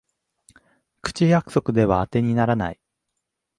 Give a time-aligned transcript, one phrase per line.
[1.03, 2.79] 口約束ではあてにならない